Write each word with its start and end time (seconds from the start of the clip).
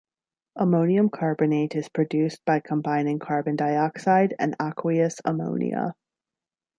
Ammonium 0.55 1.11
carbonate 1.11 1.75
is 1.75 1.87
produced 1.87 2.43
by 2.43 2.59
combining 2.59 3.19
carbon 3.19 3.55
dioxide 3.55 4.33
and 4.39 4.55
aqueous 4.59 5.17
ammonia. 5.25 5.93